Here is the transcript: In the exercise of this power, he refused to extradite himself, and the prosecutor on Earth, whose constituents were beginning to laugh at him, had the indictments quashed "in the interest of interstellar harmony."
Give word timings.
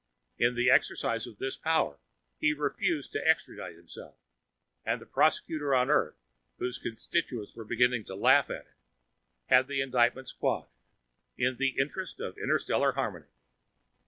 In 0.39 0.55
the 0.55 0.67
exercise 0.71 1.27
of 1.27 1.37
this 1.37 1.57
power, 1.57 1.99
he 2.39 2.53
refused 2.53 3.11
to 3.11 3.23
extradite 3.27 3.75
himself, 3.75 4.15
and 4.83 4.99
the 4.99 5.05
prosecutor 5.05 5.75
on 5.75 5.91
Earth, 5.91 6.15
whose 6.57 6.79
constituents 6.79 7.53
were 7.53 7.63
beginning 7.65 8.05
to 8.05 8.15
laugh 8.15 8.49
at 8.49 8.65
him, 8.65 8.73
had 9.45 9.67
the 9.67 9.79
indictments 9.79 10.33
quashed 10.33 10.71
"in 11.37 11.57
the 11.57 11.77
interest 11.77 12.19
of 12.19 12.35
interstellar 12.39 12.93
harmony." 12.93 13.27